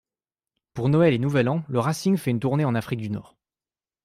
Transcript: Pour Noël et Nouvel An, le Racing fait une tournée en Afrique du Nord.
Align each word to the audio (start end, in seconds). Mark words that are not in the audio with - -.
Pour 0.73 0.89
Noël 0.89 1.13
et 1.13 1.19
Nouvel 1.19 1.47
An, 1.47 1.63
le 1.67 1.77
Racing 1.77 2.17
fait 2.17 2.31
une 2.31 2.39
tournée 2.39 2.65
en 2.65 2.73
Afrique 2.73 3.01
du 3.01 3.11
Nord. 3.11 3.37